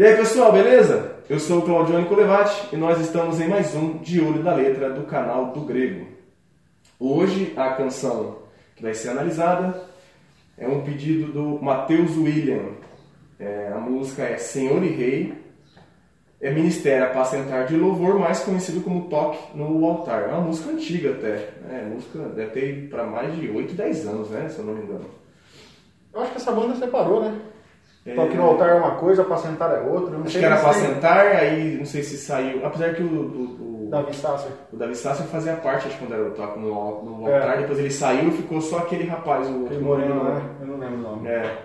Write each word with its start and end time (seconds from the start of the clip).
E 0.00 0.02
aí 0.02 0.16
pessoal, 0.16 0.50
beleza? 0.50 1.16
Eu 1.28 1.38
sou 1.38 1.58
o 1.58 1.62
Claudione 1.62 2.06
Colevati 2.06 2.74
e 2.74 2.76
nós 2.78 2.98
estamos 2.98 3.38
em 3.38 3.46
mais 3.46 3.74
um 3.74 3.98
De 3.98 4.18
Olho 4.18 4.42
da 4.42 4.54
Letra 4.54 4.88
do 4.88 5.02
canal 5.02 5.52
do 5.52 5.60
Grego. 5.60 6.06
Hoje 6.98 7.52
a 7.54 7.74
canção 7.74 8.38
que 8.74 8.82
vai 8.82 8.94
ser 8.94 9.10
analisada 9.10 9.78
é 10.56 10.66
um 10.66 10.80
pedido 10.80 11.30
do 11.30 11.62
Matheus 11.62 12.16
William. 12.16 12.76
É, 13.38 13.72
a 13.74 13.78
música 13.78 14.22
é 14.22 14.38
Senhor 14.38 14.82
e 14.82 14.88
Rei, 14.88 15.34
é 16.40 16.50
Ministério 16.50 17.04
Apacentar 17.04 17.66
de 17.66 17.76
Louvor, 17.76 18.18
mais 18.18 18.40
conhecido 18.40 18.80
como 18.80 19.10
Toque 19.10 19.54
no 19.54 19.84
Altar. 19.84 20.30
É 20.30 20.32
uma 20.32 20.40
música 20.40 20.70
antiga 20.70 21.10
até, 21.10 21.50
né? 21.68 21.82
A 21.84 21.94
música 21.94 22.20
deve 22.30 22.52
ter 22.52 22.88
para 22.88 23.04
mais 23.04 23.36
de 23.36 23.50
8, 23.50 23.74
10 23.74 24.06
anos, 24.06 24.30
né? 24.30 24.48
Se 24.48 24.60
eu 24.60 24.64
não 24.64 24.72
me 24.72 24.82
engano. 24.82 25.04
Eu 26.14 26.22
acho 26.22 26.30
que 26.30 26.38
essa 26.38 26.52
banda 26.52 26.74
separou, 26.76 27.20
né? 27.22 27.38
É... 28.04 28.14
Toque 28.14 28.36
no 28.36 28.44
altar 28.44 28.70
é 28.70 28.74
uma 28.74 28.92
coisa, 28.92 29.22
apacentar 29.22 29.70
é 29.72 29.80
outra. 29.80 30.16
Acho 30.18 30.38
que 30.38 30.44
era 30.44 30.54
apacentar, 30.54 31.26
aí 31.26 31.76
não 31.76 31.84
sei 31.84 32.02
se 32.02 32.16
saiu. 32.16 32.64
Apesar 32.64 32.94
que 32.94 33.02
o. 33.02 33.06
o, 33.06 33.86
o 33.86 33.90
Davi 33.90 34.14
Sasser. 34.14 34.52
O 34.72 34.76
Davi 34.76 34.94
Sasser 34.94 35.26
fazia 35.26 35.56
parte, 35.56 35.88
acho, 35.88 35.98
quando 35.98 36.14
era 36.14 36.28
o 36.28 36.30
toque 36.30 36.58
no, 36.58 37.04
no 37.04 37.28
é. 37.28 37.34
altar, 37.34 37.58
depois 37.58 37.78
ele 37.78 37.90
saiu 37.90 38.28
e 38.28 38.32
ficou 38.32 38.60
só 38.60 38.78
aquele 38.78 39.04
rapaz, 39.04 39.48
o 39.48 39.66
aquele 39.66 39.82
moreno, 39.82 40.24
né? 40.24 40.42
Eu 40.60 40.66
não 40.66 40.78
lembro 40.78 40.98
o 40.98 41.02
nome. 41.02 41.28
É. 41.28 41.58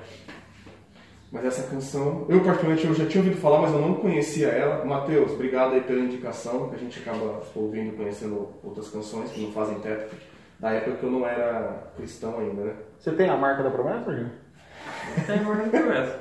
Mas 1.32 1.46
essa 1.46 1.64
canção, 1.64 2.26
eu 2.30 2.42
particularmente 2.42 2.88
eu 2.88 2.94
já 2.94 3.06
tinha 3.06 3.22
ouvido 3.22 3.40
falar, 3.42 3.60
mas 3.60 3.74
eu 3.74 3.80
não 3.80 3.96
conhecia 3.96 4.48
ela. 4.48 4.86
Matheus, 4.86 5.34
obrigado 5.34 5.74
aí 5.74 5.82
pela 5.82 6.00
indicação, 6.00 6.70
que 6.70 6.76
a 6.76 6.80
gente 6.80 7.00
acaba 7.00 7.42
ouvindo, 7.56 7.96
conhecendo 7.96 8.50
outras 8.64 8.90
canções 8.90 9.32
que 9.32 9.42
não 9.42 9.52
fazem 9.52 9.76
intérprete, 9.76 10.16
da 10.60 10.72
época 10.72 10.98
que 10.98 11.04
eu 11.04 11.12
não 11.12 11.28
era 11.28 11.92
cristão 11.98 12.40
ainda, 12.40 12.64
né? 12.64 12.74
Você 13.00 13.12
tem 13.12 13.30
a 13.30 13.36
marca 13.36 13.64
da 13.64 13.70
promessa, 13.70 14.16
Gil? 14.16 14.28
Não 15.18 15.24
tem 15.26 15.40
a 15.40 15.42
marca 15.42 15.64
da 15.64 15.80
promessa. 15.80 16.20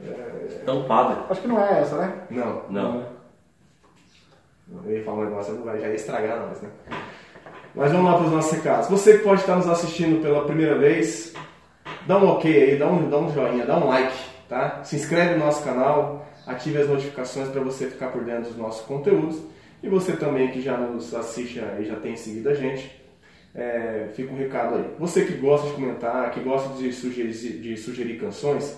É... 0.00 0.62
Tampada. 0.64 1.24
Acho 1.28 1.40
que 1.40 1.48
não 1.48 1.60
é 1.60 1.80
essa, 1.80 1.96
né? 1.96 2.14
Não. 2.30 2.62
Não. 2.70 3.06
Eu 4.84 4.96
ia 4.96 5.04
falar 5.04 5.18
um 5.18 5.24
negócio, 5.24 5.64
já 5.64 5.88
ia 5.88 5.94
estragar 5.94 6.40
nós, 6.40 6.60
né? 6.60 6.68
Mas 7.74 7.92
vamos 7.92 8.10
lá 8.10 8.16
para 8.16 8.26
os 8.26 8.32
nossos 8.32 8.52
recados. 8.52 8.88
Você 8.88 9.18
que 9.18 9.24
pode 9.24 9.40
estar 9.40 9.56
nos 9.56 9.68
assistindo 9.68 10.20
pela 10.22 10.44
primeira 10.44 10.76
vez, 10.78 11.32
dá 12.06 12.18
um 12.18 12.28
ok 12.28 12.62
aí, 12.62 12.78
dá 12.78 12.86
um, 12.86 13.08
dá 13.08 13.18
um 13.18 13.32
joinha, 13.32 13.64
dá 13.64 13.76
um 13.76 13.88
like, 13.88 14.16
tá? 14.48 14.82
Se 14.84 14.96
inscreve 14.96 15.34
no 15.34 15.44
nosso 15.44 15.64
canal, 15.64 16.26
ative 16.46 16.78
as 16.78 16.88
notificações 16.88 17.48
para 17.48 17.62
você 17.62 17.86
ficar 17.86 18.08
por 18.08 18.24
dentro 18.24 18.44
dos 18.44 18.56
nossos 18.56 18.84
conteúdos. 18.86 19.40
E 19.82 19.88
você 19.88 20.12
também 20.16 20.50
que 20.50 20.60
já 20.60 20.76
nos 20.76 21.14
assiste 21.14 21.60
e 21.78 21.84
já 21.84 21.96
tem 21.96 22.16
seguido 22.16 22.48
a 22.48 22.54
gente, 22.54 23.00
é, 23.54 24.08
fica 24.14 24.32
um 24.32 24.36
recado 24.36 24.76
aí. 24.76 24.84
Você 24.98 25.24
que 25.24 25.34
gosta 25.34 25.68
de 25.68 25.74
comentar, 25.74 26.30
que 26.30 26.40
gosta 26.40 26.74
de 26.74 26.92
sugerir, 26.92 27.32
de 27.32 27.76
sugerir 27.76 28.18
canções, 28.18 28.76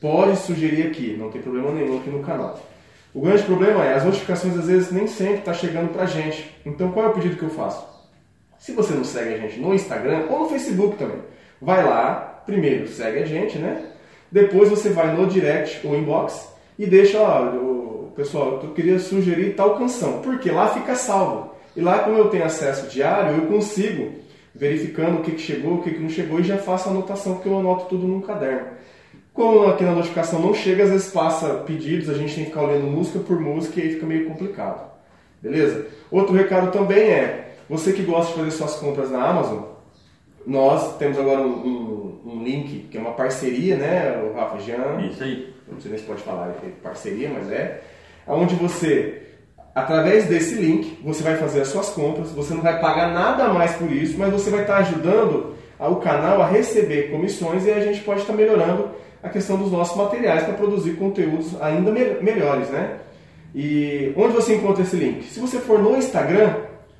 pode 0.00 0.36
sugerir 0.38 0.86
aqui, 0.86 1.16
não 1.16 1.30
tem 1.30 1.42
problema 1.42 1.72
nenhum 1.72 1.98
aqui 1.98 2.10
no 2.10 2.22
canal. 2.22 2.60
O 3.14 3.20
grande 3.20 3.42
problema 3.42 3.84
é, 3.84 3.94
as 3.94 4.04
notificações 4.04 4.56
às 4.56 4.66
vezes 4.66 4.90
nem 4.90 5.06
sempre 5.06 5.38
estão 5.38 5.52
tá 5.52 5.58
chegando 5.58 5.92
pra 5.92 6.06
gente. 6.06 6.54
Então 6.64 6.90
qual 6.92 7.06
é 7.06 7.08
o 7.08 7.14
pedido 7.14 7.36
que 7.36 7.42
eu 7.42 7.50
faço? 7.50 7.86
Se 8.58 8.72
você 8.72 8.92
não 8.92 9.04
segue 9.04 9.34
a 9.34 9.38
gente 9.38 9.60
no 9.60 9.74
Instagram 9.74 10.26
ou 10.28 10.40
no 10.40 10.48
Facebook 10.48 10.96
também, 10.96 11.18
vai 11.60 11.84
lá, 11.84 12.42
primeiro 12.44 12.88
segue 12.88 13.18
a 13.20 13.24
gente, 13.24 13.58
né? 13.58 13.84
Depois 14.30 14.68
você 14.68 14.90
vai 14.90 15.14
no 15.16 15.26
direct 15.26 15.86
ou 15.86 15.96
inbox 15.96 16.52
e 16.78 16.86
deixa, 16.86 17.18
ó, 17.20 18.08
pessoal, 18.14 18.60
eu 18.62 18.72
queria 18.72 18.98
sugerir 18.98 19.54
tal 19.54 19.78
canção, 19.78 20.20
porque 20.20 20.50
lá 20.50 20.68
fica 20.68 20.94
salvo. 20.94 21.54
E 21.78 21.80
lá, 21.80 22.00
como 22.00 22.18
eu 22.18 22.28
tenho 22.28 22.44
acesso 22.44 22.88
diário, 22.88 23.36
eu 23.36 23.46
consigo 23.46 24.10
verificando 24.52 25.20
o 25.20 25.22
que, 25.22 25.30
que 25.30 25.40
chegou, 25.40 25.74
o 25.74 25.82
que, 25.82 25.92
que 25.92 26.00
não 26.00 26.08
chegou 26.08 26.40
e 26.40 26.42
já 26.42 26.58
faço 26.58 26.88
a 26.88 26.90
anotação, 26.90 27.34
porque 27.34 27.48
eu 27.48 27.56
anoto 27.56 27.84
tudo 27.84 28.04
num 28.04 28.20
caderno. 28.20 28.66
Como 29.32 29.68
aqui 29.68 29.84
na 29.84 29.92
notificação 29.92 30.40
não 30.40 30.52
chega, 30.52 30.82
às 30.82 30.90
vezes 30.90 31.12
passa 31.12 31.62
pedidos, 31.64 32.10
a 32.10 32.14
gente 32.14 32.34
tem 32.34 32.42
que 32.42 32.50
ficar 32.50 32.64
olhando 32.64 32.88
música 32.88 33.20
por 33.20 33.38
música 33.38 33.78
e 33.78 33.84
aí 33.84 33.92
fica 33.92 34.06
meio 34.06 34.26
complicado. 34.26 34.90
Beleza? 35.40 35.86
Outro 36.10 36.34
recado 36.34 36.72
também 36.72 37.10
é, 37.10 37.54
você 37.70 37.92
que 37.92 38.02
gosta 38.02 38.32
de 38.32 38.38
fazer 38.40 38.50
suas 38.50 38.74
compras 38.74 39.12
na 39.12 39.22
Amazon, 39.22 39.62
nós 40.44 40.96
temos 40.96 41.16
agora 41.16 41.42
um, 41.42 41.46
um, 41.46 42.32
um, 42.32 42.42
link, 42.42 42.88
que 42.90 42.98
é 42.98 43.00
uma 43.00 43.12
parceria, 43.12 43.76
né, 43.76 44.20
o 44.20 44.34
Rafa 44.34 44.58
Jean? 44.58 45.00
Isso 45.08 45.22
aí. 45.22 45.54
Não 45.70 45.80
sei 45.80 45.92
nem 45.92 46.00
se 46.00 46.06
pode 46.06 46.22
falar 46.22 46.48
é 46.48 46.70
parceria, 46.82 47.30
mas 47.32 47.48
é. 47.52 47.82
Onde 48.26 48.56
você, 48.56 49.27
através 49.78 50.26
desse 50.26 50.54
link, 50.54 50.98
você 51.04 51.22
vai 51.22 51.36
fazer 51.36 51.60
as 51.60 51.68
suas 51.68 51.88
compras, 51.90 52.30
você 52.30 52.54
não 52.54 52.62
vai 52.62 52.80
pagar 52.80 53.12
nada 53.12 53.48
mais 53.48 53.72
por 53.72 53.90
isso, 53.90 54.16
mas 54.18 54.32
você 54.32 54.50
vai 54.50 54.62
estar 54.62 54.78
ajudando 54.78 55.54
o 55.78 55.96
canal 55.96 56.42
a 56.42 56.46
receber 56.46 57.10
comissões 57.10 57.64
e 57.64 57.70
a 57.70 57.80
gente 57.80 58.00
pode 58.00 58.20
estar 58.20 58.32
melhorando 58.32 58.90
a 59.22 59.28
questão 59.28 59.56
dos 59.56 59.70
nossos 59.70 59.96
materiais 59.96 60.44
para 60.44 60.54
produzir 60.54 60.92
conteúdos 60.92 61.60
ainda 61.60 61.90
me 61.90 62.04
melhores, 62.20 62.68
né? 62.68 62.98
E 63.54 64.12
onde 64.16 64.34
você 64.34 64.56
encontra 64.56 64.82
esse 64.82 64.96
link? 64.96 65.24
Se 65.24 65.40
você 65.40 65.58
for 65.58 65.78
no 65.78 65.96
Instagram, 65.96 66.54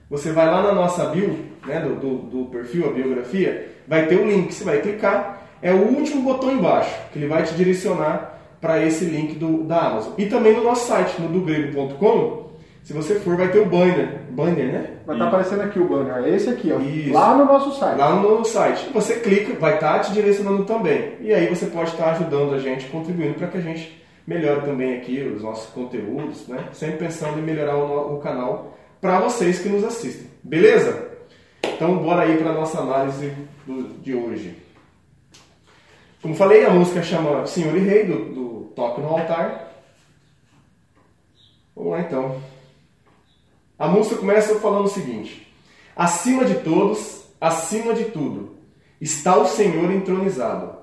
você 0.08 0.32
vai 0.32 0.46
lá 0.46 0.62
na 0.62 0.72
nossa 0.72 1.06
bio, 1.06 1.38
né, 1.66 1.80
do, 1.80 1.94
do, 1.96 2.16
do, 2.18 2.44
perfil, 2.46 2.88
a 2.88 2.92
biografia, 2.92 3.68
vai 3.86 4.06
ter 4.06 4.16
o 4.16 4.26
link, 4.26 4.52
você 4.52 4.64
vai 4.64 4.80
clicar, 4.80 5.46
é 5.60 5.72
o 5.72 5.88
último 5.88 6.22
botão 6.22 6.50
embaixo, 6.50 6.94
que 7.12 7.18
ele 7.18 7.26
vai 7.26 7.42
te 7.42 7.54
direcionar 7.54 8.38
para 8.60 8.84
esse 8.84 9.04
link 9.04 9.34
do, 9.34 9.64
da 9.64 9.80
Amazon. 9.80 10.14
E 10.16 10.26
também 10.26 10.54
no 10.54 10.64
nosso 10.64 10.86
site, 10.86 11.20
no 11.20 11.28
dogrego.com, 11.28 12.47
se 12.88 12.94
você 12.94 13.16
for, 13.16 13.36
vai 13.36 13.52
ter 13.52 13.58
o 13.58 13.66
banner, 13.66 14.18
banner 14.30 14.72
né? 14.72 14.90
Vai 15.04 15.14
estar 15.14 15.26
tá 15.26 15.28
aparecendo 15.28 15.60
aqui 15.60 15.78
o 15.78 15.86
banner, 15.86 16.24
é 16.24 16.34
esse 16.34 16.48
aqui, 16.48 16.72
ó, 16.72 16.80
Isso. 16.80 17.12
lá 17.12 17.36
no 17.36 17.44
nosso 17.44 17.78
site. 17.78 17.98
Lá 17.98 18.16
no 18.16 18.42
site. 18.46 18.88
Você 18.94 19.16
clica, 19.20 19.52
vai 19.60 19.74
estar 19.74 19.92
tá 19.92 19.98
te 19.98 20.12
direcionando 20.14 20.64
também. 20.64 21.16
E 21.20 21.34
aí 21.34 21.48
você 21.48 21.66
pode 21.66 21.90
estar 21.90 22.04
tá 22.04 22.10
ajudando 22.12 22.54
a 22.54 22.58
gente, 22.58 22.86
contribuindo 22.86 23.34
para 23.34 23.48
que 23.48 23.58
a 23.58 23.60
gente 23.60 24.02
melhore 24.26 24.62
também 24.62 24.96
aqui 24.96 25.20
os 25.20 25.42
nossos 25.42 25.70
conteúdos, 25.70 26.48
né? 26.48 26.64
Sempre 26.72 26.96
pensando 26.96 27.38
em 27.38 27.42
melhorar 27.42 27.76
o, 27.76 28.16
o 28.16 28.20
canal 28.20 28.78
para 29.02 29.20
vocês 29.20 29.58
que 29.58 29.68
nos 29.68 29.84
assistem. 29.84 30.26
Beleza? 30.42 31.10
Então, 31.62 31.98
bora 31.98 32.22
aí 32.22 32.38
para 32.38 32.54
nossa 32.54 32.80
análise 32.80 33.34
do, 33.66 34.00
de 34.00 34.14
hoje. 34.14 34.56
Como 36.22 36.34
falei, 36.34 36.64
a 36.64 36.70
música 36.70 37.02
chama 37.02 37.44
Senhor 37.44 37.76
e 37.76 37.80
Rei, 37.80 38.06
do, 38.06 38.32
do 38.32 38.72
Toque 38.74 39.02
no 39.02 39.08
Altar. 39.08 39.74
Vamos 41.76 41.92
lá 41.92 42.00
então. 42.00 42.57
A 43.78 43.86
música 43.86 44.16
começa 44.16 44.56
falando 44.56 44.86
o 44.86 44.90
seguinte: 44.90 45.46
Acima 45.94 46.44
de 46.44 46.56
todos, 46.56 47.22
acima 47.40 47.94
de 47.94 48.06
tudo, 48.06 48.56
está 49.00 49.36
o 49.36 49.46
Senhor 49.46 49.92
entronizado. 49.92 50.76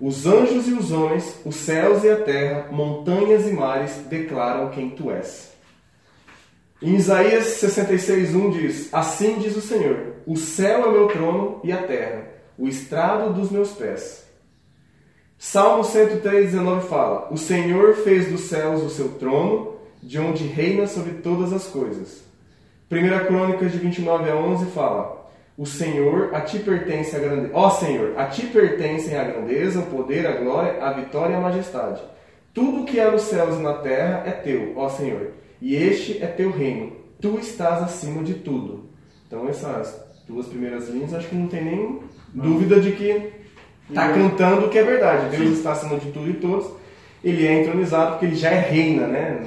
Os 0.00 0.26
anjos 0.26 0.66
e 0.66 0.72
os 0.72 0.90
homens, 0.90 1.36
os 1.44 1.54
céus 1.54 2.02
e 2.02 2.10
a 2.10 2.16
terra, 2.16 2.68
montanhas 2.72 3.46
e 3.46 3.52
mares 3.52 3.92
declaram 4.08 4.70
quem 4.70 4.90
tu 4.90 5.12
és. 5.12 5.52
Em 6.82 6.96
Isaías 6.96 7.60
66:1 7.60 8.50
diz: 8.50 8.88
Assim 8.92 9.38
diz 9.38 9.56
o 9.56 9.60
Senhor: 9.60 10.14
O 10.26 10.36
céu 10.36 10.88
é 10.88 10.90
meu 10.90 11.06
trono 11.06 11.60
e 11.62 11.70
a 11.70 11.82
terra, 11.82 12.30
o 12.58 12.66
estrado 12.66 13.32
dos 13.32 13.50
meus 13.50 13.70
pés. 13.70 14.24
Salmo 15.38 15.84
103:19 15.84 16.80
fala: 16.88 17.28
O 17.30 17.36
Senhor 17.36 17.94
fez 17.94 18.28
dos 18.28 18.40
céus 18.48 18.82
o 18.82 18.90
seu 18.90 19.10
trono, 19.10 19.76
de 20.02 20.18
onde 20.18 20.44
reina 20.44 20.88
sobre 20.88 21.12
todas 21.22 21.52
as 21.52 21.66
coisas. 21.66 22.29
1 22.90 23.26
Crônicas 23.26 23.72
de 23.72 23.78
29 23.78 24.30
a 24.30 24.36
11 24.36 24.66
fala: 24.72 25.30
O 25.56 25.66
Senhor, 25.66 26.34
a 26.34 26.40
ti 26.40 26.58
pertence 26.58 27.14
a 27.14 27.18
grandeza. 27.18 27.50
Ó 27.54 27.70
Senhor, 27.70 28.18
a 28.18 28.26
ti 28.26 28.46
pertencem 28.46 29.16
a 29.16 29.24
grandeza, 29.24 29.80
o 29.80 29.86
poder, 29.86 30.26
a 30.26 30.32
glória, 30.32 30.82
a 30.82 30.92
vitória 30.92 31.34
e 31.34 31.36
a 31.36 31.40
majestade. 31.40 32.02
Tudo 32.52 32.84
que 32.84 32.98
há 32.98 33.10
nos 33.10 33.22
céus 33.22 33.56
e 33.56 33.62
na 33.62 33.74
terra 33.74 34.24
é 34.26 34.32
teu, 34.32 34.72
ó 34.76 34.88
Senhor 34.88 35.40
e 35.60 35.76
este 35.76 36.22
é 36.22 36.26
teu 36.26 36.50
reino. 36.50 36.92
Tu 37.20 37.38
estás 37.38 37.82
acima 37.82 38.22
de 38.22 38.34
tudo. 38.34 38.88
Então, 39.26 39.48
essas 39.48 40.02
duas 40.26 40.46
primeiras 40.46 40.88
linhas, 40.88 41.12
acho 41.12 41.28
que 41.28 41.34
não 41.34 41.48
tem 41.48 41.64
nem 41.64 42.00
dúvida 42.32 42.80
de 42.80 42.92
que 42.92 43.32
está 43.88 44.12
cantando 44.12 44.68
que 44.68 44.78
é 44.78 44.82
verdade. 44.82 45.36
Deus 45.36 45.48
Sim. 45.48 45.52
está 45.52 45.72
acima 45.72 45.98
de 45.98 46.10
tudo 46.10 46.30
e 46.30 46.34
todos. 46.34 46.66
Ele 47.22 47.46
é 47.46 47.60
entronizado 47.60 48.12
porque 48.12 48.26
ele 48.26 48.36
já 48.36 48.50
é 48.50 48.58
reina, 48.58 49.06
né? 49.06 49.44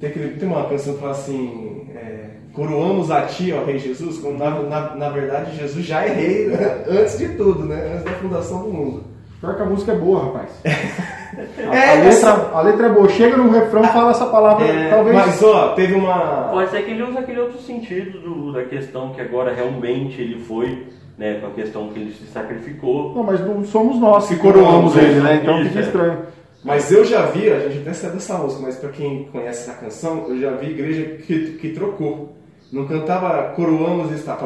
Tem, 0.00 0.10
tem 0.10 0.48
uma 0.48 0.68
canção 0.68 0.94
que 0.94 1.00
fala 1.00 1.12
assim: 1.12 1.86
é, 1.94 2.30
coroamos 2.52 3.10
a 3.10 3.22
ti, 3.22 3.52
ó 3.52 3.64
Rei 3.64 3.78
Jesus, 3.78 4.18
quando 4.18 4.38
na, 4.38 4.50
na, 4.62 4.96
na 4.96 5.08
verdade 5.10 5.56
Jesus 5.56 5.84
já 5.84 6.04
é 6.04 6.12
rei 6.12 6.46
né? 6.46 6.84
antes 6.88 7.18
de 7.18 7.28
tudo, 7.30 7.64
né? 7.64 7.92
Antes 7.92 8.04
da 8.04 8.12
fundação 8.12 8.62
do 8.62 8.70
mundo. 8.70 9.12
Pior 9.40 9.56
que 9.56 9.62
a 9.62 9.66
música 9.66 9.90
é 9.90 9.96
boa, 9.96 10.26
rapaz. 10.26 10.50
A, 10.64 11.74
é, 11.74 12.00
a, 12.00 12.04
letra, 12.04 12.30
a 12.54 12.60
letra 12.60 12.86
é 12.86 12.90
boa. 12.90 13.08
Chega 13.08 13.36
no 13.36 13.50
refrão 13.50 13.82
fala 13.82 14.12
essa 14.12 14.26
palavra. 14.26 14.64
É, 14.64 14.88
talvez. 14.88 15.16
Mas 15.16 15.42
ó, 15.42 15.70
teve 15.70 15.94
uma. 15.94 16.48
Pode 16.52 16.70
ser 16.70 16.84
que 16.84 16.92
ele 16.92 17.02
use 17.02 17.18
aquele 17.18 17.40
outro 17.40 17.58
sentido 17.58 18.20
do, 18.20 18.52
da 18.52 18.62
questão 18.64 19.10
que 19.10 19.20
agora 19.20 19.52
realmente 19.52 20.22
ele 20.22 20.38
foi, 20.38 20.86
né? 21.18 21.40
Com 21.40 21.48
a 21.48 21.50
questão 21.50 21.88
que 21.88 21.98
ele 21.98 22.12
se 22.12 22.24
sacrificou. 22.26 23.16
Não, 23.16 23.24
mas 23.24 23.40
não 23.40 23.64
somos 23.64 23.98
nós 23.98 24.28
que 24.28 24.36
coroamos 24.36 24.96
ele, 24.96 25.20
né? 25.20 25.40
Então 25.42 25.60
fica 25.64 25.80
é. 25.80 25.82
estranho. 25.82 26.18
Mas 26.64 26.90
eu 26.92 27.04
já 27.04 27.26
vi, 27.26 27.50
a 27.50 27.68
gente 27.68 27.80
até 27.82 27.92
sabe 27.92 28.14
dessa 28.14 28.38
música, 28.38 28.62
mas 28.62 28.76
para 28.76 28.90
quem 28.90 29.24
conhece 29.32 29.68
essa 29.68 29.78
canção, 29.80 30.26
eu 30.28 30.38
já 30.40 30.52
vi 30.52 30.70
igreja 30.70 31.16
que, 31.22 31.52
que 31.54 31.70
trocou. 31.70 32.36
Não 32.72 32.86
cantava 32.86 33.52
coroamos 33.54 34.10
e 34.12 34.14
está, 34.14 34.38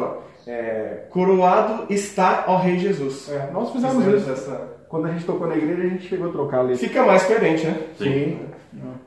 é, 0.47 1.03
coroado 1.11 1.85
está 1.93 2.43
ao 2.47 2.59
Rei 2.59 2.77
Jesus. 2.79 3.29
É, 3.31 3.49
nós 3.53 3.71
fizemos 3.71 3.97
Fizemos 4.03 4.21
isso. 4.21 4.31
essa- 4.31 4.77
Quando 4.89 5.05
a 5.07 5.11
gente 5.11 5.25
tocou 5.25 5.47
na 5.47 5.55
igreja, 5.55 5.83
a 5.83 5.87
gente 5.89 6.07
chegou 6.07 6.29
a 6.29 6.31
trocar 6.31 6.57
a 6.59 6.61
letra. 6.63 6.77
Fica 6.87 7.03
mais 7.05 7.23
coerente, 7.23 7.65
né? 7.67 7.77
Sim. 7.97 8.39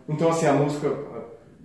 Então, 0.08 0.28
assim, 0.30 0.46
a 0.46 0.52
música, 0.52 0.92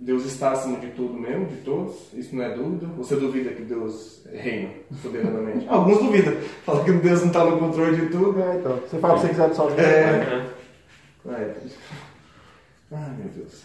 Deus 0.00 0.24
está 0.24 0.52
acima 0.52 0.78
de 0.78 0.88
tudo 0.88 1.14
mesmo, 1.14 1.46
de 1.46 1.56
todos, 1.56 1.94
isso 2.14 2.34
não 2.36 2.44
é 2.44 2.50
dúvida. 2.54 2.86
Você 2.98 3.16
duvida 3.16 3.50
que 3.50 3.62
Deus 3.62 4.22
reina 4.32 4.68
soberanamente? 5.02 5.66
Alguns 5.70 5.98
duvidam, 5.98 6.34
falam 6.64 6.84
que 6.84 6.92
Deus 6.92 7.20
não 7.20 7.28
está 7.28 7.44
no 7.44 7.58
controle 7.58 7.96
de 7.96 8.06
tudo. 8.08 8.40
É, 8.42 8.56
então. 8.56 8.78
Você 8.88 8.98
fala 8.98 9.14
o 9.14 9.16
que 9.16 9.22
você 9.22 9.28
quiser 9.28 9.48
de 9.50 9.56
salve. 9.56 9.80
É. 9.80 9.84
É. 9.84 10.55
Ai, 12.92 13.10
meu 13.18 13.28
Deus. 13.34 13.62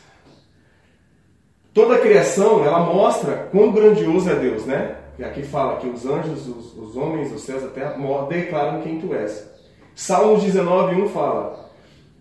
Toda 1.74 1.96
a 1.96 2.00
criação, 2.00 2.66
ela 2.66 2.82
mostra 2.82 3.48
quão 3.52 3.72
grandioso 3.72 4.30
é 4.30 4.36
Deus, 4.36 4.66
né? 4.66 4.98
E 5.18 5.24
aqui 5.24 5.44
fala 5.44 5.78
que 5.78 5.88
os 5.88 6.06
anjos, 6.06 6.48
os, 6.48 6.78
os 6.78 6.98
homens, 6.98 7.32
os 7.32 7.44
céus, 7.44 7.64
a 7.64 7.68
terra, 7.68 7.96
declaram 8.28 8.82
quem 8.82 9.00
tu 9.00 9.14
és. 9.14 9.50
Salmos 9.96 10.44
19, 10.44 11.02
1 11.04 11.10
fala: 11.10 11.70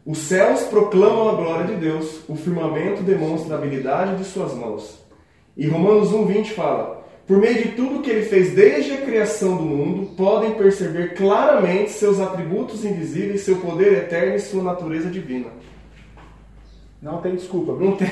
Os 0.04 0.19
céus 0.19 0.62
proclamam 0.64 1.31
a 1.31 1.34
glória 1.34 1.66
de 1.66 1.76
Deus, 1.76 2.20
o 2.28 2.37
firmamento 2.37 3.02
demonstra 3.02 3.54
a 3.54 3.58
habilidade 3.58 4.16
de 4.16 4.25
suas 4.25 4.54
mãos. 4.54 4.98
E 5.56 5.66
Romanos 5.66 6.12
1, 6.12 6.26
20 6.26 6.52
fala: 6.52 7.00
Por 7.30 7.38
meio 7.38 7.62
de 7.62 7.68
tudo 7.76 8.02
que 8.02 8.10
ele 8.10 8.24
fez 8.24 8.56
desde 8.56 8.90
a 8.90 9.02
criação 9.02 9.56
do 9.56 9.62
mundo, 9.62 10.16
podem 10.16 10.52
perceber 10.54 11.14
claramente 11.14 11.92
seus 11.92 12.18
atributos 12.18 12.84
invisíveis, 12.84 13.42
seu 13.42 13.58
poder 13.58 13.98
eterno 13.98 14.34
e 14.34 14.40
sua 14.40 14.64
natureza 14.64 15.08
divina. 15.08 15.46
Não 17.00 17.22
tem 17.22 17.36
desculpa. 17.36 17.74
Não 17.74 17.96
tem. 17.96 18.08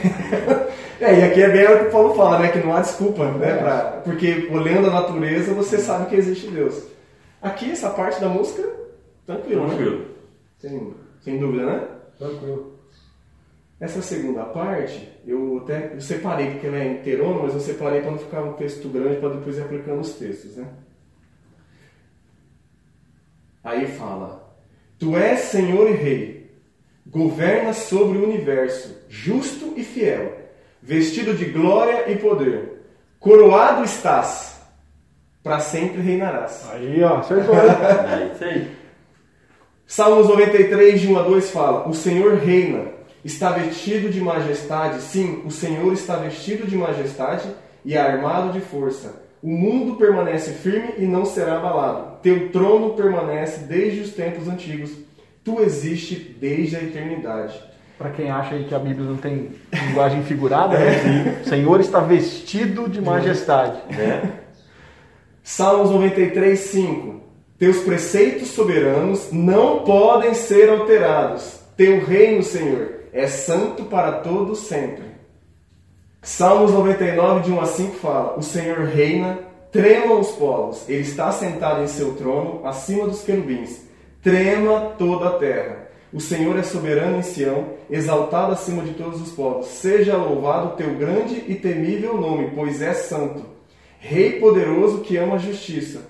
é, 1.03 1.19
e 1.19 1.25
aqui 1.25 1.43
é 1.43 1.51
bem 1.51 1.65
o 1.65 1.79
que 1.81 1.87
o 1.87 1.91
Paulo 1.91 2.15
fala, 2.15 2.39
né? 2.39 2.53
Que 2.53 2.61
não 2.61 2.73
há 2.73 2.81
desculpa, 2.81 3.29
né? 3.33 3.57
Pra... 3.57 4.03
Porque 4.05 4.49
olhando 4.53 4.87
a 4.87 4.93
natureza, 4.93 5.53
você 5.53 5.79
sabe 5.79 6.09
que 6.09 6.15
existe 6.15 6.47
Deus. 6.47 6.81
Aqui, 7.43 7.73
essa 7.73 7.91
parte 7.91 8.21
da 8.21 8.29
música, 8.29 8.63
tranquilo, 9.27 9.63
né? 9.63 9.75
Tranquilo. 9.75 10.05
Sem, 10.61 10.95
sem 11.23 11.39
dúvida, 11.39 11.67
né? 11.67 11.89
Tranquilo. 12.17 12.78
Essa 13.81 14.03
segunda 14.03 14.45
parte, 14.45 15.09
eu 15.25 15.59
até 15.63 15.95
eu 15.95 16.01
separei, 16.01 16.51
porque 16.51 16.67
ela 16.67 16.79
é 16.79 16.93
inteirona, 16.95 17.43
mas 17.43 17.55
eu 17.55 17.61
separei 17.61 18.01
para 18.01 18.11
não 18.11 18.19
ficar 18.19 18.43
um 18.43 18.55
texto 18.55 18.89
grande 18.89 19.19
para 19.19 19.29
depois 19.29 19.57
ir 19.57 19.63
aplicando 19.63 20.01
os 20.01 20.15
textos, 20.15 20.57
né? 20.57 20.67
Aí 23.63 23.87
fala: 23.87 24.53
Tu 24.99 25.17
és 25.17 25.41
Senhor 25.41 25.89
e 25.89 25.93
Rei, 25.93 26.51
governas 27.07 27.77
sobre 27.77 28.19
o 28.19 28.25
universo, 28.25 28.97
justo 29.09 29.75
e 29.77 29.85
fiel, 29.85 30.37
vestido 30.83 31.33
de 31.35 31.45
glória 31.45 32.11
e 32.11 32.17
poder, 32.17 32.83
coroado 33.21 33.85
estás, 33.85 34.61
para 35.41 35.61
sempre 35.61 36.01
reinarás. 36.01 36.69
Aí, 36.73 37.01
ó, 37.05 37.19
acertou. 37.19 37.55
É 38.11 38.33
isso 38.35 38.45
aí. 38.45 38.77
Salmos 39.87 40.29
93, 40.29 41.01
de 41.01 41.07
1 41.07 41.19
a 41.19 41.23
2 41.23 41.51
fala: 41.53 41.89
O 41.89 41.95
Senhor 41.95 42.35
reina, 42.39 42.98
está 43.25 43.51
vestido 43.51 44.11
de 44.11 44.21
majestade, 44.21 45.03
sim, 45.03 45.43
o 45.45 45.51
Senhor 45.51 45.93
está 45.93 46.17
vestido 46.17 46.67
de 46.67 46.77
majestade 46.77 47.49
e 47.85 47.97
armado 47.97 48.53
de 48.53 48.61
força. 48.61 49.23
O 49.43 49.49
mundo 49.49 49.97
permanece 49.97 50.51
firme 50.53 50.95
e 50.99 51.05
não 51.05 51.25
será 51.25 51.59
abalado. 51.59 52.19
Teu 52.23 52.51
trono 52.51 52.95
permanece 52.95 53.61
desde 53.61 54.01
os 54.01 54.11
tempos 54.11 54.49
antigos. 54.49 54.91
Tu 55.45 55.61
existes 55.61 56.19
desde 56.41 56.77
a 56.77 56.83
eternidade. 56.83 57.59
Pra 57.97 58.11
quem 58.11 58.31
acha 58.31 58.55
aí 58.55 58.65
que 58.65 58.75
a 58.75 58.79
Bíblia 58.79 59.09
não 59.09 59.17
tem 59.17 59.51
linguagem 59.73 60.23
figurada, 60.23 60.79
né? 60.79 61.41
o 61.47 61.49
Senhor 61.49 61.81
está 61.81 62.01
vestido 62.01 62.89
de 62.89 63.01
majestade. 63.01 63.81
Né? 63.97 64.39
Salmos 65.43 65.91
93, 65.91 66.59
5. 66.59 67.21
Teus 67.59 67.79
preceitos 67.79 68.49
soberanos 68.49 69.33
não 69.33 69.81
podem 69.81 70.35
ser 70.35 70.69
alterados. 70.69 71.59
Teu 71.77 72.05
reino, 72.05 72.43
Senhor, 72.43 72.98
é 73.13 73.27
santo 73.27 73.85
para 73.85 74.21
todos 74.21 74.61
sempre. 74.61 75.05
Salmos 76.23 76.73
99, 76.73 77.41
de 77.41 77.53
1 77.53 77.61
a 77.61 77.67
5 77.67 77.97
fala: 77.97 78.39
O 78.39 78.43
Senhor 78.43 78.81
reina, 78.81 79.39
tremam 79.71 80.21
os 80.21 80.31
povos, 80.33 80.89
ele 80.89 81.03
está 81.03 81.31
sentado 81.33 81.83
em 81.83 81.87
seu 81.87 82.15
trono, 82.15 82.67
acima 82.67 83.07
dos 83.07 83.23
querubins. 83.23 83.87
Trema 84.23 84.95
toda 84.99 85.29
a 85.29 85.39
terra. 85.39 85.89
O 86.13 86.21
Senhor 86.21 86.59
é 86.59 86.63
soberano 86.63 87.19
em 87.19 87.23
Sião, 87.23 87.75
exaltado 87.91 88.53
acima 88.53 88.83
de 88.83 88.95
todos 88.95 89.21
os 89.21 89.31
povos. 89.31 89.67
Seja 89.67 90.17
louvado 90.17 90.69
o 90.69 90.77
teu 90.77 90.95
grande 90.95 91.45
e 91.47 91.55
temível 91.55 92.17
nome, 92.17 92.51
pois 92.55 92.81
é 92.81 92.95
santo. 92.95 93.45
Rei 94.01 94.41
poderoso 94.41 95.01
que 95.01 95.17
ama 95.17 95.35
a 95.35 95.39
justiça. 95.39 96.01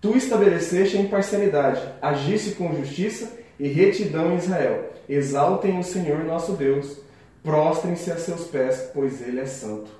Tu 0.00 0.16
estabeleceste 0.16 0.96
a 0.96 1.00
imparcialidade, 1.00 1.80
agiste 2.00 2.52
com 2.52 2.74
justiça 2.74 3.38
e 3.58 3.68
retidão 3.68 4.32
em 4.32 4.36
Israel. 4.36 4.90
Exaltem 5.08 5.78
o 5.78 5.82
Senhor 5.82 6.24
nosso 6.24 6.52
Deus, 6.52 6.98
prostrem-se 7.42 8.10
a 8.10 8.16
seus 8.16 8.44
pés, 8.44 8.90
pois 8.94 9.20
ele 9.20 9.40
é 9.40 9.46
santo. 9.46 9.90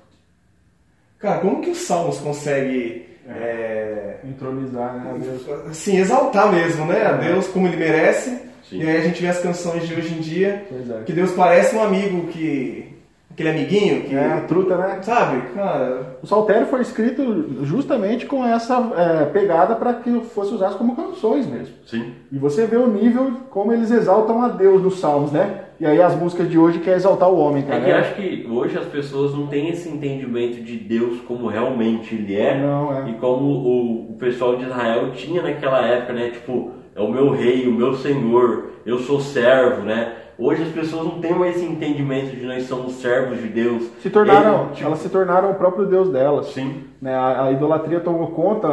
Cara, 1.19 1.39
como 1.39 1.61
que 1.61 1.69
os 1.69 1.79
salmos 1.79 2.17
conseguem 2.19 3.05
é, 3.27 4.17
Entronizar, 4.23 4.95
né? 4.95 5.15
Deus. 5.19 5.69
assim, 5.69 5.97
exaltar 5.97 6.51
mesmo, 6.51 6.85
né? 6.85 7.05
A 7.05 7.13
Deus 7.13 7.47
como 7.47 7.67
ele 7.67 7.77
merece. 7.77 8.29
Sim. 8.69 8.79
E 8.79 8.89
aí 8.89 8.97
a 8.97 9.01
gente 9.01 9.21
vê 9.21 9.27
as 9.27 9.39
canções 9.39 9.87
de 9.87 9.93
hoje 9.93 10.13
em 10.13 10.19
dia, 10.19 10.65
é. 10.71 11.03
que 11.03 11.13
Deus 11.13 11.31
parece 11.31 11.75
um 11.75 11.83
amigo 11.83 12.27
que. 12.27 12.92
Aquele 13.33 13.49
amiguinho 13.49 14.03
que. 14.03 14.15
É, 14.15 14.33
a 14.33 14.41
truta, 14.41 14.77
né? 14.77 14.99
Sabe, 15.01 15.41
cara. 15.53 16.17
O 16.23 16.27
Saltério 16.27 16.67
foi 16.67 16.81
escrito 16.81 17.55
justamente 17.63 18.25
com 18.25 18.45
essa 18.45 18.91
é, 18.95 19.25
pegada 19.25 19.75
para 19.75 19.93
que 19.95 20.21
fosse 20.21 20.53
usado 20.53 20.77
como 20.77 20.95
canções 20.95 21.45
mesmo. 21.45 21.73
Sim. 21.85 22.13
E 22.31 22.37
você 22.37 22.65
vê 22.65 22.77
o 22.77 22.87
nível 22.87 23.31
como 23.49 23.73
eles 23.73 23.91
exaltam 23.91 24.41
a 24.41 24.47
Deus 24.47 24.81
nos 24.81 24.99
salmos, 24.99 25.31
né? 25.31 25.59
E 25.79 25.85
aí 25.85 26.01
as 26.01 26.15
músicas 26.15 26.49
de 26.49 26.57
hoje 26.57 26.79
quer 26.79 26.95
exaltar 26.95 27.29
o 27.29 27.37
homem, 27.37 27.63
É 27.63 27.65
cara. 27.67 27.81
que 27.83 27.89
eu 27.89 27.95
acho 27.97 28.15
que 28.15 28.47
hoje 28.49 28.77
as 28.77 28.85
pessoas 28.85 29.33
não 29.33 29.47
têm 29.47 29.69
esse 29.69 29.89
entendimento 29.89 30.63
de 30.63 30.77
Deus 30.77 31.19
como 31.21 31.47
realmente 31.47 32.13
ele 32.15 32.35
é, 32.35 32.57
Não, 32.61 32.95
é. 33.05 33.09
e 33.09 33.13
como 33.15 33.43
o, 33.45 34.11
o 34.11 34.15
pessoal 34.17 34.55
de 34.55 34.63
Israel 34.63 35.11
tinha 35.11 35.41
naquela 35.41 35.85
época, 35.85 36.13
né? 36.13 36.29
Tipo, 36.29 36.71
é 36.95 37.01
o 37.01 37.11
meu 37.11 37.31
rei, 37.31 37.67
o 37.67 37.71
meu 37.71 37.93
senhor, 37.95 38.65
eu 38.85 38.99
sou 38.99 39.19
servo, 39.19 39.81
né? 39.81 40.13
Hoje 40.37 40.63
as 40.63 40.69
pessoas 40.69 41.05
não 41.05 41.19
têm 41.19 41.31
mais 41.33 41.55
esse 41.55 41.65
entendimento 41.65 42.35
de 42.35 42.43
nós 42.43 42.63
somos 42.63 42.93
servos 42.93 43.39
de 43.39 43.47
Deus. 43.47 43.83
Se 44.01 44.09
tornaram, 44.09 44.65
Ele, 44.65 44.73
tipo, 44.73 44.87
elas 44.87 44.99
se 44.99 45.09
tornaram 45.09 45.51
o 45.51 45.55
próprio 45.55 45.85
Deus 45.85 46.09
delas. 46.09 46.47
Sim. 46.47 46.85
Né? 46.99 47.13
A, 47.13 47.45
a 47.45 47.51
idolatria 47.51 47.99
tomou 47.99 48.27
conta 48.27 48.67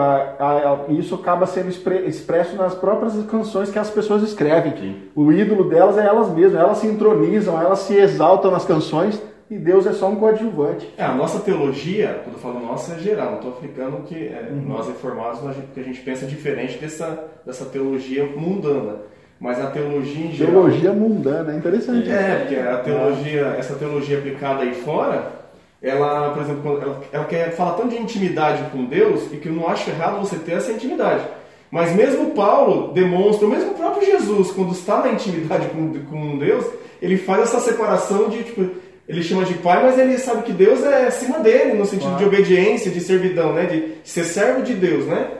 e 0.88 0.98
isso 0.98 1.14
acaba 1.14 1.44
sendo 1.46 1.68
expre- 1.68 2.06
expresso 2.06 2.56
nas 2.56 2.74
próprias 2.74 3.14
canções 3.26 3.70
que 3.70 3.78
as 3.78 3.90
pessoas 3.90 4.22
escrevem. 4.22 4.74
Sim. 4.74 4.96
O 5.14 5.30
ídolo 5.30 5.68
delas 5.68 5.98
é 5.98 6.06
elas 6.06 6.30
mesmas, 6.30 6.58
elas 6.58 6.78
se 6.78 6.86
entronizam, 6.86 7.60
elas 7.60 7.80
se 7.80 7.94
exaltam 7.94 8.50
nas 8.50 8.64
canções 8.64 9.22
e 9.50 9.58
Deus 9.58 9.84
é 9.84 9.92
só 9.92 10.08
um 10.08 10.14
coadjuvante. 10.14 10.88
É, 10.96 11.02
a 11.02 11.12
nossa 11.12 11.40
teologia, 11.40 12.20
quando 12.22 12.36
eu 12.36 12.40
falo 12.40 12.60
nossa, 12.60 12.94
é 12.94 12.98
geral, 13.00 13.30
não 13.30 13.36
estou 13.38 13.50
aplicando 13.50 14.04
que 14.04 14.14
é, 14.14 14.48
nós 14.64 14.86
reformados, 14.86 15.44
a 15.44 15.52
gente, 15.52 15.66
porque 15.66 15.80
a 15.80 15.82
gente 15.82 16.00
pensa 16.02 16.24
diferente 16.24 16.78
dessa, 16.78 17.24
dessa 17.44 17.64
teologia 17.64 18.24
mundana. 18.24 18.98
Mas 19.40 19.58
a 19.58 19.68
teologia 19.68 20.26
em 20.26 20.32
geral. 20.32 20.52
Teologia 20.52 20.92
mundana, 20.92 21.52
é 21.52 21.56
interessante. 21.56 22.08
É, 22.08 22.36
porque 22.40 22.56
a 22.56 22.78
teologia, 22.78 23.40
essa 23.58 23.74
teologia 23.74 24.18
aplicada 24.18 24.62
aí 24.62 24.74
fora, 24.74 25.32
ela, 25.82 26.30
por 26.30 26.42
exemplo, 26.42 26.80
ela, 26.80 27.00
ela 27.10 27.24
quer 27.24 27.50
falar 27.50 27.72
tanto 27.72 27.88
de 27.88 28.00
intimidade 28.00 28.62
com 28.70 28.84
Deus 28.84 29.32
e 29.32 29.38
que 29.38 29.48
eu 29.48 29.52
não 29.52 29.66
acho 29.66 29.90
errado 29.90 30.20
você 30.20 30.36
ter 30.36 30.52
essa 30.52 30.70
intimidade. 30.70 31.24
Mas 31.70 31.92
mesmo 31.94 32.32
Paulo 32.32 32.92
demonstra, 32.92 33.48
mesmo 33.48 33.72
o 33.72 33.74
próprio 33.74 34.06
Jesus, 34.06 34.52
quando 34.52 34.72
está 34.72 35.00
na 35.00 35.12
intimidade 35.12 35.68
com, 35.68 35.92
com 36.04 36.38
Deus, 36.38 36.66
ele 37.00 37.16
faz 37.16 37.42
essa 37.42 37.60
separação 37.60 38.28
de, 38.28 38.44
tipo, 38.44 38.70
ele 39.10 39.24
chama 39.24 39.44
de 39.44 39.54
pai, 39.54 39.82
mas 39.82 39.98
ele 39.98 40.16
sabe 40.18 40.44
que 40.44 40.52
Deus 40.52 40.84
é 40.84 41.08
acima 41.08 41.40
dele, 41.40 41.72
no 41.72 41.84
sentido 41.84 42.16
de 42.16 42.24
obediência, 42.24 42.92
de 42.92 43.00
servidão, 43.00 43.52
né? 43.52 43.66
De 43.66 43.94
ser 44.04 44.22
servo 44.22 44.62
de 44.62 44.72
Deus, 44.72 45.04
né? 45.04 45.32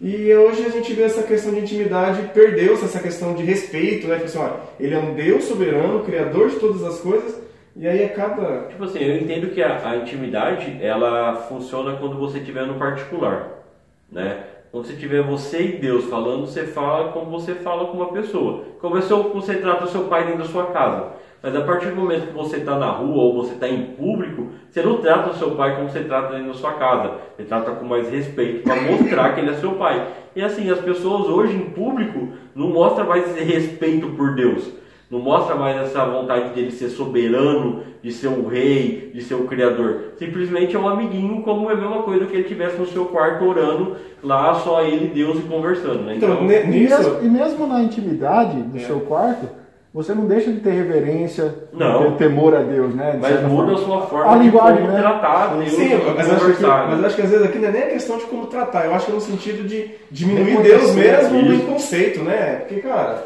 E 0.00 0.32
hoje 0.32 0.64
a 0.64 0.70
gente 0.70 0.90
vê 0.94 1.02
essa 1.02 1.22
questão 1.22 1.52
de 1.52 1.60
intimidade, 1.60 2.30
perdeu-se 2.32 2.82
essa 2.82 2.98
questão 2.98 3.34
de 3.34 3.42
respeito, 3.42 4.06
né? 4.06 4.14
Tipo 4.14 4.24
assim, 4.26 4.38
olha, 4.38 4.54
ele 4.80 4.94
é 4.94 4.98
um 4.98 5.12
Deus 5.12 5.44
soberano, 5.44 6.02
criador 6.02 6.48
de 6.48 6.56
todas 6.56 6.82
as 6.82 6.98
coisas, 6.98 7.38
e 7.76 7.86
aí 7.86 8.02
acaba. 8.02 8.68
Tipo 8.70 8.84
assim, 8.84 9.00
eu 9.00 9.18
entendo 9.18 9.50
que 9.50 9.62
a, 9.62 9.86
a 9.86 9.96
intimidade 9.96 10.78
ela 10.82 11.44
funciona 11.46 11.98
quando 11.98 12.16
você 12.16 12.38
estiver 12.38 12.66
no 12.66 12.78
particular, 12.78 13.66
né? 14.10 14.44
Quando 14.72 14.86
você 14.86 14.94
tiver 14.94 15.22
você 15.22 15.62
e 15.62 15.72
Deus 15.76 16.06
falando, 16.06 16.46
você 16.46 16.62
fala 16.64 17.12
como 17.12 17.30
você 17.30 17.54
fala 17.54 17.88
com 17.88 17.98
uma 17.98 18.12
pessoa. 18.12 18.64
Como 18.80 18.96
é 18.96 19.02
seu, 19.02 19.24
você 19.24 19.56
trata 19.56 19.84
o 19.84 19.88
seu 19.88 20.04
pai 20.04 20.24
dentro 20.24 20.38
da 20.38 20.48
sua 20.48 20.68
casa. 20.68 21.22
Mas 21.44 21.54
a 21.54 21.60
partir 21.60 21.88
do 21.88 21.96
momento 21.96 22.28
que 22.28 22.32
você 22.32 22.56
está 22.56 22.78
na 22.78 22.90
rua 22.90 23.22
ou 23.24 23.34
você 23.34 23.52
está 23.52 23.68
em 23.68 23.82
público, 23.82 24.46
você 24.70 24.80
não 24.80 24.96
trata 24.96 25.28
o 25.28 25.34
seu 25.34 25.50
pai 25.50 25.76
como 25.76 25.90
você 25.90 26.00
trata 26.00 26.32
dentro 26.32 26.46
da 26.46 26.54
sua 26.54 26.72
casa. 26.72 27.18
Você 27.36 27.42
trata 27.42 27.72
com 27.72 27.84
mais 27.84 28.08
respeito 28.08 28.62
para 28.62 28.80
mostrar 28.80 29.34
que 29.34 29.42
ele 29.42 29.50
é 29.50 29.54
seu 29.56 29.72
pai. 29.72 30.08
E 30.34 30.40
assim, 30.40 30.70
as 30.70 30.80
pessoas 30.80 31.26
hoje 31.26 31.54
em 31.54 31.68
público 31.68 32.28
não 32.54 32.68
mostram 32.68 33.06
mais 33.06 33.28
esse 33.28 33.44
respeito 33.44 34.08
por 34.16 34.34
Deus. 34.34 34.72
Não 35.10 35.18
mostra 35.18 35.54
mais 35.54 35.76
essa 35.82 36.02
vontade 36.06 36.54
dele 36.54 36.70
ser 36.70 36.88
soberano, 36.88 37.82
de 38.02 38.10
ser 38.10 38.28
um 38.28 38.46
rei, 38.46 39.10
de 39.12 39.20
ser 39.20 39.34
um 39.34 39.46
criador. 39.46 40.14
Simplesmente 40.16 40.74
é 40.74 40.78
um 40.78 40.88
amiguinho, 40.88 41.42
como 41.42 41.68
é 41.68 41.74
a 41.74 41.76
mesma 41.76 42.04
coisa 42.04 42.24
que 42.24 42.36
ele 42.36 42.44
tivesse 42.44 42.78
no 42.78 42.86
seu 42.86 43.04
quarto 43.04 43.44
orando, 43.44 43.96
lá 44.22 44.54
só 44.54 44.82
ele, 44.82 45.08
Deus 45.08 45.38
e 45.38 45.42
conversando. 45.42 46.04
Né? 46.04 46.16
Então, 46.16 46.30
então 46.30 46.44
e, 46.44 46.66
mesmo, 46.66 47.18
e 47.22 47.28
mesmo 47.28 47.66
na 47.66 47.82
intimidade 47.82 48.62
do 48.62 48.78
é. 48.78 48.80
seu 48.80 49.00
quarto, 49.00 49.46
você 49.94 50.12
não 50.12 50.26
deixa 50.26 50.50
de 50.50 50.58
ter 50.58 50.72
reverência, 50.72 51.54
não. 51.72 52.02
de 52.02 52.08
ter 52.08 52.28
temor 52.28 52.52
a 52.52 52.62
Deus, 52.62 52.92
né? 52.96 53.16
mas 53.22 53.40
muda 53.44 53.48
forma. 53.48 53.72
a 53.74 53.78
sua 53.78 54.06
forma 54.08 54.32
a 54.32 54.36
linguagem, 54.36 54.82
de 54.82 54.88
né? 54.88 55.00
tratar 55.00 55.56
Deus. 55.56 55.70
Sim, 55.70 55.90
mas 56.16 56.32
acho, 56.32 56.56
que, 56.56 56.62
mas 56.64 57.04
acho 57.04 57.14
que 57.14 57.22
às 57.22 57.30
vezes 57.30 57.46
aqui 57.46 57.58
não 57.58 57.68
é 57.68 57.70
nem 57.70 57.82
a 57.84 57.90
questão 57.90 58.18
de 58.18 58.24
como 58.24 58.46
tratar, 58.48 58.86
eu 58.86 58.94
acho 58.94 59.06
que 59.06 59.12
é 59.12 59.14
no 59.14 59.20
sentido 59.20 59.68
de 59.68 59.92
diminuir 60.10 60.60
Deus 60.62 60.92
mesmo 60.96 61.40
no 61.42 61.62
conceito, 61.66 62.24
né? 62.24 62.56
Porque, 62.56 62.80
cara, 62.80 63.24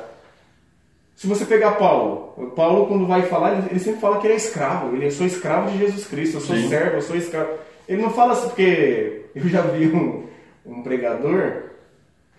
se 1.16 1.26
você 1.26 1.46
pegar 1.46 1.72
Paulo, 1.72 2.52
Paulo 2.54 2.86
quando 2.86 3.06
vai 3.06 3.22
falar, 3.22 3.54
ele, 3.54 3.68
ele 3.70 3.80
sempre 3.80 4.00
fala 4.02 4.18
que 4.18 4.26
ele 4.26 4.34
é 4.34 4.36
escravo, 4.36 4.94
ele 4.94 5.06
é 5.06 5.10
sou 5.10 5.26
escravo 5.26 5.70
de 5.70 5.78
Jesus 5.78 6.06
Cristo, 6.06 6.36
eu 6.36 6.40
sou 6.42 6.54
Sim. 6.54 6.68
servo, 6.68 6.96
eu 6.96 7.02
sou 7.02 7.16
escravo. 7.16 7.48
Ele 7.88 8.02
não 8.02 8.10
fala 8.10 8.34
assim 8.34 8.48
porque 8.48 9.22
eu 9.34 9.48
já 9.48 9.62
vi 9.62 9.86
um, 9.86 10.24
um 10.66 10.82
pregador, 10.82 11.62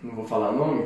não 0.03 0.13
vou 0.13 0.25
falar 0.25 0.51
nome, 0.51 0.85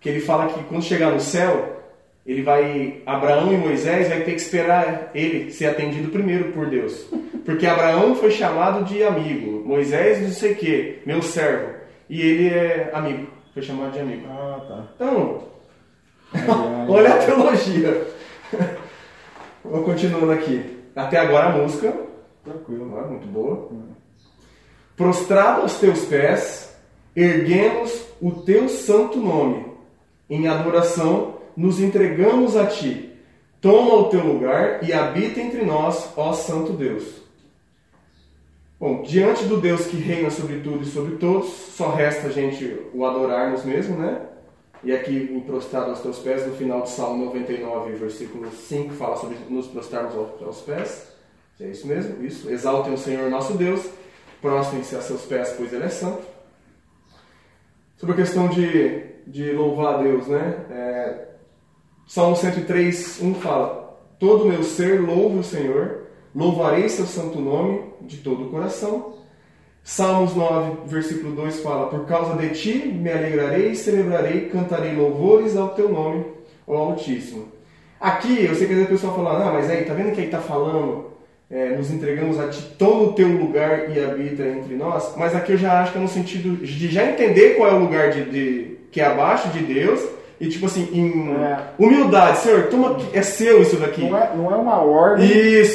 que 0.00 0.08
ele 0.08 0.18
fala 0.18 0.48
que 0.48 0.60
quando 0.64 0.82
chegar 0.82 1.12
no 1.12 1.20
céu, 1.20 1.83
ele 2.26 2.42
vai 2.42 3.02
Abraão 3.04 3.52
e 3.52 3.56
Moisés 3.56 4.08
vai 4.08 4.20
ter 4.20 4.32
que 4.32 4.40
esperar 4.40 5.10
ele 5.14 5.50
ser 5.50 5.66
atendido 5.66 6.10
primeiro 6.10 6.52
por 6.52 6.66
Deus. 6.66 7.06
Porque 7.44 7.66
Abraão 7.66 8.14
foi 8.14 8.30
chamado 8.30 8.84
de 8.84 9.02
amigo, 9.02 9.62
Moisés 9.66 10.22
não 10.22 10.30
sei 10.30 10.52
o 10.52 10.56
que, 10.56 11.02
meu 11.04 11.20
servo, 11.20 11.74
e 12.08 12.20
ele 12.20 12.48
é 12.48 12.90
amigo, 12.94 13.28
foi 13.52 13.62
chamado 13.62 13.92
de 13.92 14.00
amigo. 14.00 14.26
Ah, 14.28 14.60
tá. 14.66 14.84
Então, 14.94 15.44
olha 16.88 17.14
a 17.14 17.18
teologia. 17.18 18.06
Vou 19.62 19.82
continuando 19.82 20.30
aqui. 20.30 20.62
Até 20.94 21.18
agora 21.18 21.48
a 21.48 21.52
música, 21.52 21.92
tranquilo, 22.44 22.86
não 22.86 23.00
é? 23.00 23.06
muito 23.06 23.26
boa. 23.26 23.68
Prostrado 24.96 25.62
aos 25.62 25.78
teus 25.78 26.04
pés, 26.04 26.74
erguemos 27.16 28.06
o 28.20 28.30
teu 28.30 28.68
santo 28.68 29.18
nome 29.18 29.66
em 30.30 30.46
adoração 30.46 31.33
nos 31.56 31.80
entregamos 31.80 32.56
a 32.56 32.66
ti. 32.66 33.10
Toma 33.60 33.94
o 33.94 34.08
teu 34.08 34.20
lugar 34.20 34.86
e 34.86 34.92
habita 34.92 35.40
entre 35.40 35.64
nós, 35.64 36.10
ó 36.16 36.32
Santo 36.32 36.72
Deus. 36.72 37.24
Bom, 38.78 39.02
diante 39.02 39.44
do 39.44 39.58
Deus 39.58 39.86
que 39.86 39.96
reina 39.96 40.30
sobre 40.30 40.60
tudo 40.60 40.82
e 40.82 40.86
sobre 40.86 41.16
todos, 41.16 41.48
só 41.48 41.94
resta 41.94 42.26
a 42.26 42.30
gente 42.30 42.78
o 42.92 43.06
adorarmos 43.06 43.64
mesmo, 43.64 43.96
né? 43.96 44.20
E 44.82 44.92
aqui, 44.92 45.30
em 45.32 45.40
prostrado 45.40 45.88
aos 45.88 46.00
teus 46.00 46.18
pés, 46.18 46.46
no 46.46 46.54
final 46.54 46.82
do 46.82 46.88
Salmo 46.90 47.24
99, 47.24 47.92
versículo 47.94 48.50
5, 48.50 48.92
fala 48.92 49.16
sobre 49.16 49.38
nos 49.48 49.66
prostrarmos 49.66 50.14
aos 50.14 50.60
pés. 50.60 51.08
É 51.58 51.68
isso 51.68 51.86
mesmo, 51.86 52.22
isso. 52.22 52.50
Exaltem 52.50 52.92
o 52.92 52.98
Senhor 52.98 53.30
nosso 53.30 53.54
Deus, 53.54 53.88
prostrem-se 54.42 54.94
a 54.94 55.00
seus 55.00 55.22
pés, 55.22 55.54
pois 55.56 55.72
Ele 55.72 55.84
é 55.84 55.88
santo. 55.88 56.22
Sobre 57.96 58.12
a 58.12 58.18
questão 58.18 58.48
de, 58.48 59.04
de 59.26 59.52
louvar 59.52 59.94
a 59.94 60.02
Deus, 60.02 60.26
né? 60.26 60.66
É, 60.70 61.28
Salmo 62.06 62.36
103, 62.36 63.20
1 63.22 63.34
fala: 63.36 63.98
Todo 64.18 64.46
meu 64.46 64.62
ser 64.62 65.00
louve 65.00 65.38
o 65.38 65.44
Senhor, 65.44 66.02
louvarei 66.34 66.88
seu 66.88 67.06
santo 67.06 67.40
nome 67.40 67.80
de 68.02 68.18
todo 68.18 68.44
o 68.44 68.50
coração. 68.50 69.14
Salmos 69.82 70.34
9, 70.34 70.86
versículo 70.86 71.34
2 71.34 71.60
fala: 71.60 71.88
Por 71.88 72.04
causa 72.06 72.36
de 72.36 72.50
ti 72.50 72.88
me 72.88 73.10
alegrarei, 73.10 73.74
celebrarei, 73.74 74.48
cantarei 74.48 74.94
louvores 74.94 75.56
ao 75.56 75.70
teu 75.70 75.88
nome, 75.88 76.24
ó 76.66 76.76
Altíssimo. 76.76 77.48
Aqui, 77.98 78.44
eu 78.44 78.54
sei 78.54 78.66
que 78.66 78.72
às 78.74 78.78
vezes 78.80 78.84
o 78.84 78.92
pessoal 78.92 79.14
fala, 79.14 79.38
não, 79.42 79.54
mas 79.54 79.70
aí, 79.70 79.84
tá 79.84 79.94
vendo 79.94 80.12
que 80.12 80.20
aí 80.20 80.26
está 80.26 80.38
falando, 80.38 81.12
é, 81.50 81.70
nos 81.70 81.90
entregamos 81.90 82.38
a 82.38 82.48
ti, 82.48 82.60
toma 82.78 83.04
o 83.04 83.12
teu 83.14 83.28
lugar 83.28 83.90
e 83.96 84.02
habita 84.02 84.42
entre 84.42 84.74
nós, 84.74 85.14
mas 85.16 85.34
aqui 85.34 85.52
eu 85.52 85.56
já 85.56 85.80
acho 85.80 85.92
que 85.92 85.98
é 85.98 86.00
no 86.02 86.08
sentido 86.08 86.56
de 86.56 86.88
já 86.88 87.06
entender 87.06 87.56
qual 87.56 87.70
é 87.70 87.72
o 87.72 87.78
lugar 87.78 88.10
de, 88.10 88.24
de 88.24 88.76
que 88.90 89.00
é 89.00 89.06
abaixo 89.06 89.48
de 89.48 89.60
Deus 89.60 90.06
e 90.40 90.48
tipo 90.48 90.66
assim, 90.66 90.88
em 90.92 91.32
é. 91.32 91.58
humildade, 91.78 92.38
Senhor, 92.38 92.64
toma, 92.64 92.96
é 93.12 93.22
seu 93.22 93.62
isso 93.62 93.76
daqui. 93.76 94.08
Não 94.08 94.18
é, 94.18 94.30
não 94.34 94.52
é 94.52 94.56
uma 94.56 94.82
ordem 94.82 95.28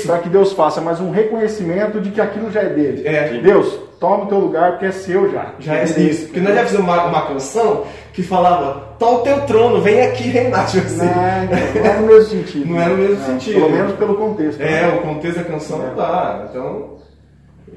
para 0.05 0.19
que 0.19 0.29
Deus 0.29 0.51
faça, 0.51 0.81
mas 0.81 0.99
um 0.99 1.11
reconhecimento 1.11 2.01
de 2.01 2.11
que 2.11 2.19
aquilo 2.19 2.51
já 2.51 2.61
é 2.61 2.69
dele. 2.69 3.07
É. 3.07 3.39
Deus, 3.39 3.79
toma 3.99 4.25
o 4.25 4.27
teu 4.27 4.37
lugar 4.37 4.71
porque 4.71 4.87
é 4.87 4.91
seu 4.91 5.31
já. 5.31 5.53
Já 5.59 5.75
é 5.75 5.83
isso. 5.85 6.25
Porque 6.25 6.41
nós 6.41 6.55
já 6.55 6.65
fizemos 6.65 6.85
uma, 6.85 7.05
uma 7.05 7.27
canção 7.27 7.85
que 8.11 8.21
falava, 8.21 8.95
toma 8.99 9.19
o 9.19 9.21
teu 9.21 9.45
trono, 9.45 9.81
vem 9.81 10.01
aqui 10.01 10.23
reinar. 10.23 10.67
Tipo 10.67 10.85
assim. 10.87 11.05
Não, 11.05 11.81
não 11.81 11.89
é 11.89 11.97
no 11.99 12.07
mesmo 12.07 12.29
sentido. 12.29 12.65
Não 12.67 12.81
é 12.81 12.89
no 12.89 12.97
mesmo 12.97 13.25
sentido. 13.25 13.53
Pelo 13.55 13.71
menos 13.71 13.93
pelo 13.93 14.15
contexto. 14.15 14.61
É, 14.61 14.81
né? 14.81 14.97
o 14.97 15.01
contexto 15.01 15.37
da 15.37 15.43
canção 15.45 15.79
não 15.79 15.95
dá. 15.95 16.47
Então. 16.49 16.97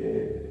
É... 0.00 0.42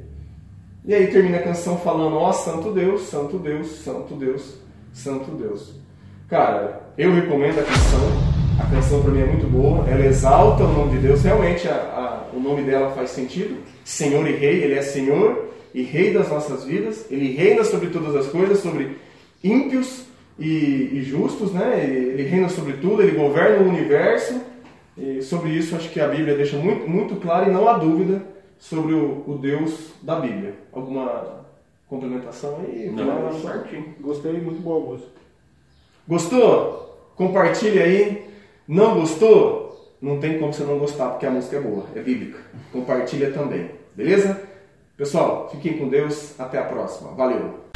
E 0.84 0.94
aí 0.94 1.06
termina 1.08 1.38
a 1.38 1.42
canção 1.42 1.76
falando, 1.76 2.16
ó 2.16 2.30
oh, 2.30 2.32
Santo 2.32 2.72
Deus, 2.72 3.02
Santo 3.02 3.38
Deus, 3.38 3.68
Santo 3.84 4.14
Deus, 4.14 4.56
Santo 4.92 5.30
Deus. 5.32 5.82
Cara, 6.32 6.80
eu 6.96 7.12
recomendo 7.12 7.58
a 7.58 7.62
canção. 7.62 8.00
A 8.58 8.74
canção 8.74 9.02
para 9.02 9.10
mim 9.10 9.20
é 9.20 9.26
muito 9.26 9.46
boa. 9.46 9.86
Ela 9.86 10.06
exalta 10.06 10.64
o 10.64 10.72
nome 10.72 10.92
de 10.92 11.06
Deus. 11.06 11.22
Realmente 11.22 11.68
a, 11.68 11.74
a, 11.74 12.34
o 12.34 12.40
nome 12.40 12.62
dela 12.62 12.90
faz 12.92 13.10
sentido. 13.10 13.58
Senhor 13.84 14.26
e 14.26 14.32
Rei. 14.32 14.62
Ele 14.62 14.72
é 14.72 14.80
Senhor 14.80 15.50
e 15.74 15.82
Rei 15.82 16.14
das 16.14 16.30
nossas 16.30 16.64
vidas. 16.64 17.04
Ele 17.10 17.34
reina 17.34 17.62
sobre 17.64 17.90
todas 17.90 18.16
as 18.16 18.28
coisas, 18.28 18.60
sobre 18.60 18.96
ímpios 19.44 20.06
e, 20.38 20.88
e 20.94 21.02
justos, 21.02 21.52
né? 21.52 21.84
Ele 21.84 22.22
reina 22.22 22.48
sobre 22.48 22.78
tudo. 22.78 23.02
Ele 23.02 23.12
governa 23.14 23.66
o 23.66 23.68
universo. 23.68 24.40
E 24.96 25.20
sobre 25.20 25.50
isso 25.50 25.76
acho 25.76 25.90
que 25.90 26.00
a 26.00 26.08
Bíblia 26.08 26.34
deixa 26.34 26.56
muito, 26.56 26.88
muito 26.88 27.16
claro 27.16 27.50
e 27.50 27.52
não 27.52 27.68
há 27.68 27.76
dúvida 27.76 28.22
sobre 28.58 28.94
o, 28.94 29.22
o 29.26 29.36
Deus 29.36 29.92
da 30.00 30.18
Bíblia. 30.18 30.54
Alguma 30.72 31.44
complementação 31.86 32.58
aí? 32.66 32.90
Não, 32.90 33.04
não, 33.04 33.38
certinho. 33.38 33.94
Gostei, 34.00 34.32
muito 34.32 34.62
boa 34.62 34.80
música. 34.80 35.21
Gostou? 36.06 37.12
Compartilhe 37.16 37.80
aí. 37.80 38.30
Não 38.66 38.98
gostou? 39.00 39.92
Não 40.00 40.18
tem 40.18 40.38
como 40.38 40.52
você 40.52 40.64
não 40.64 40.78
gostar, 40.78 41.10
porque 41.10 41.26
a 41.26 41.30
música 41.30 41.56
é 41.56 41.60
boa, 41.60 41.84
é 41.94 42.00
bíblica. 42.00 42.38
Compartilha 42.72 43.32
também, 43.32 43.70
beleza? 43.94 44.40
Pessoal, 44.96 45.48
fiquem 45.50 45.78
com 45.78 45.88
Deus. 45.88 46.38
Até 46.40 46.58
a 46.58 46.64
próxima. 46.64 47.12
Valeu! 47.12 47.71